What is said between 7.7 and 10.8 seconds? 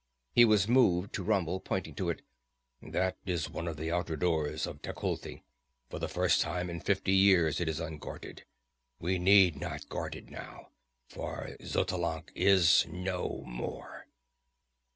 unguarded. We need not guard it now,